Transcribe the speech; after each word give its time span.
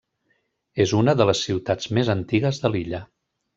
És 0.85 0.93
una 0.99 1.15
de 1.19 1.27
les 1.31 1.43
ciutats 1.49 1.93
més 1.99 2.11
antigues 2.17 2.65
de 2.65 2.75
l'illa. 2.77 3.07